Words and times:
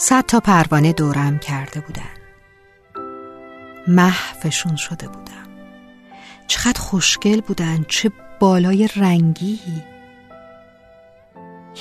صد 0.00 0.24
تا 0.26 0.40
پروانه 0.40 0.92
دورم 0.92 1.38
کرده 1.38 1.80
بودن. 1.80 2.02
محفشون 3.88 4.76
شده 4.76 5.08
بودم. 5.08 5.48
چقدر 6.46 6.80
خوشگل 6.80 7.40
بودن 7.40 7.84
چه 7.88 8.12
بالای 8.40 8.88
رنگی. 8.96 9.60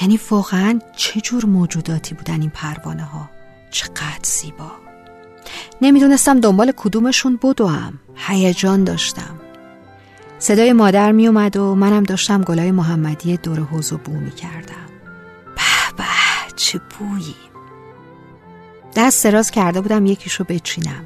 یعنی 0.01 0.19
واقعا 0.29 0.79
چه 0.95 1.21
جور 1.21 1.45
موجوداتی 1.45 2.15
بودن 2.15 2.41
این 2.41 2.49
پروانه 2.49 3.03
ها 3.03 3.29
چقدر 3.71 4.23
زیبا. 4.23 4.71
نمی‌دونستم 5.81 6.39
دنبال 6.39 6.73
کدومشون 6.77 7.39
بدوم 7.43 7.99
هیجان 8.15 8.83
داشتم. 8.83 9.39
صدای 10.39 10.73
مادر 10.73 11.11
می 11.11 11.27
اومد 11.27 11.57
و 11.57 11.75
منم 11.75 12.03
داشتم 12.03 12.41
گلای 12.41 12.71
محمدی 12.71 13.37
دور 13.37 13.59
حوز 13.59 13.93
و 13.93 13.97
بو 13.97 14.11
می 14.11 14.31
کردم 14.31 14.87
به 15.55 15.95
به 15.97 16.03
چه 16.55 16.79
بویی. 16.79 17.35
دست 18.97 19.19
سراز 19.19 19.51
کرده 19.51 19.81
بودم 19.81 20.05
یکیشو 20.05 20.43
بچینم. 20.43 21.05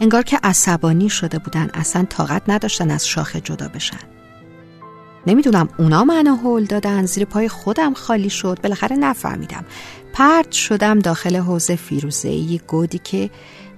انگار 0.00 0.22
که 0.22 0.40
عصبانی 0.42 1.08
شده 1.08 1.38
بودن. 1.38 1.70
اصلا 1.74 2.04
طاقت 2.08 2.42
نداشتن 2.48 2.90
از 2.90 3.06
شاخه 3.06 3.40
جدا 3.40 3.68
بشن. 3.68 4.00
نمی‌دونم 5.26 5.68
اونا 5.78 6.04
منو 6.04 6.36
هول 6.36 6.64
دادن. 6.64 7.06
زیر 7.06 7.24
پای 7.24 7.48
خودم 7.48 7.94
خالی 7.94 8.30
شد. 8.30 8.58
بالاخره 8.62 8.96
نفهمیدم. 8.96 9.64
پرد 10.12 10.52
شدم 10.52 10.98
داخل 10.98 11.36
حوز 11.36 11.70
فیروزه 11.70 12.58
گودی 12.58 12.98
که 12.98 13.30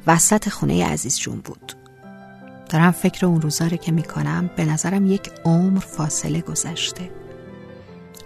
وسط 0.06 0.48
خونه 0.48 0.86
عزیز 0.86 1.19
جون 1.19 1.41
بود. 1.41 1.72
دارم 2.69 2.91
فکر 2.91 3.27
اون 3.27 3.41
روزا 3.41 3.69
که 3.69 3.92
می‌کنم 3.92 4.50
به 4.56 4.64
نظرم 4.64 5.06
یک 5.06 5.30
عمر 5.44 5.80
فاصله 5.80 6.41
گذشته. 6.41 7.10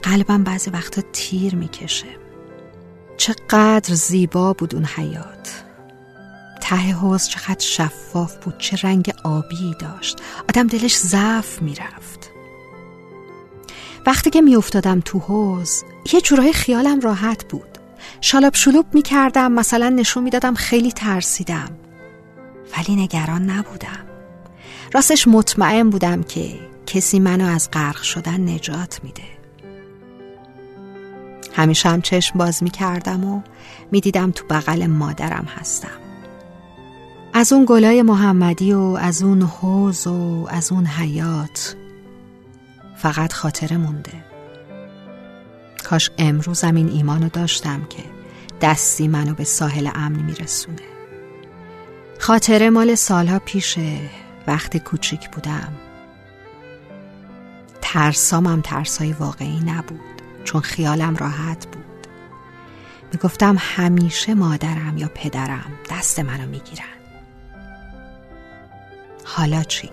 قلبم 0.02 0.44
بعضی 0.44 0.70
وقتا 0.70 1.02
تیر 1.12 1.54
می‌کشه. 1.54 2.06
چقدر 3.20 3.94
زیبا 3.94 4.52
بود 4.52 4.74
اون 4.74 4.84
حیات. 4.84 5.64
ته 6.60 6.76
حوز 6.76 7.28
چقدر 7.28 7.58
شفاف 7.58 8.36
بود 8.36 8.58
چه 8.58 8.76
رنگ 8.82 9.12
آبی 9.24 9.74
داشت. 9.78 10.18
آدم 10.48 10.66
دلش 10.66 10.96
ضعف 10.96 11.62
می‌رفت. 11.62 12.30
وقتی 14.06 14.30
که 14.30 14.40
میافتادم 14.40 15.00
تو 15.04 15.18
حوز 15.18 15.84
یه 16.12 16.20
جورای 16.20 16.52
خیالم 16.52 17.00
راحت 17.00 17.44
بود. 17.48 17.78
شالاب 18.20 18.54
شلوب 18.54 18.86
می‌کردم 18.92 19.52
مثلا 19.52 19.88
نشون 19.88 20.24
می‌دادم 20.24 20.54
خیلی 20.54 20.92
ترسیدم. 20.92 21.70
ولی 22.76 22.96
نگران 22.96 23.50
نبودم. 23.50 24.06
راستش 24.92 25.28
مطمئن 25.28 25.90
بودم 25.90 26.22
که 26.22 26.58
کسی 26.86 27.20
منو 27.20 27.46
از 27.46 27.70
غرق 27.70 28.02
شدن 28.02 28.48
نجات 28.48 29.00
میده. 29.02 29.39
همیشه 31.60 31.88
هم 31.88 32.00
چشم 32.00 32.38
باز 32.38 32.62
می‌کردم 32.62 33.24
و 33.24 33.42
می‌دیدم 33.92 34.30
تو 34.30 34.44
بغل 34.50 34.86
مادرم 34.86 35.46
هستم. 35.58 35.88
از 37.32 37.52
اون 37.52 37.64
گلای 37.68 38.02
محمدی 38.02 38.72
و 38.72 38.80
از 38.80 39.22
اون 39.22 39.42
حوز 39.42 40.06
و 40.06 40.46
از 40.50 40.72
اون 40.72 40.86
حیات 40.86 41.76
فقط 42.96 43.32
خاطره 43.32 43.76
مونده. 43.76 44.24
کاش 45.84 46.10
امروزم 46.18 46.74
این 46.74 46.88
ایمانو 46.88 47.28
داشتم 47.28 47.84
که 47.84 48.02
دستی 48.60 49.08
منو 49.08 49.34
به 49.34 49.44
ساحل 49.44 49.90
امن 49.94 50.22
میرسونه. 50.22 50.82
خاطره 52.18 52.70
مال 52.70 52.94
سالها 52.94 53.38
پیشه 53.38 53.98
وقتی 54.46 54.78
کوچیک 54.78 55.30
بودم. 55.30 55.72
ترسامم 57.80 58.60
ترسای 58.60 59.12
واقعی 59.12 59.60
نبود. 59.60 60.19
چون 60.44 60.60
خیالم 60.60 61.16
راحت 61.16 61.66
بود. 61.66 61.84
می‌گفتم 63.12 63.56
همیشه 63.58 64.34
مادرم 64.34 64.98
یا 64.98 65.10
پدرم 65.14 65.72
دست 65.90 66.20
منو 66.20 66.46
می‌گیرن. 66.48 66.84
حالا 69.24 69.62
چی؟ 69.62 69.90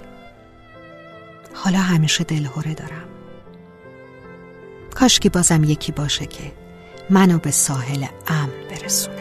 حالا 1.53 1.77
همیشه 1.79 2.23
دلهوره 2.23 2.73
دارم. 2.73 3.07
کاش 4.95 5.19
که 5.19 5.29
بازم 5.29 5.63
یکی 5.63 5.91
باشه 5.91 6.25
که 6.25 6.51
منو 7.09 7.37
به 7.39 7.51
ساحل 7.51 8.05
امن 8.27 8.49
برسون 8.69 9.16